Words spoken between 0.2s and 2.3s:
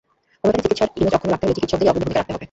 homeopathy চিকিৎসার image অক্ষুণ্ন রাখতে হলে চিকিৎসকদেরই অগ্রণী ভূমিকা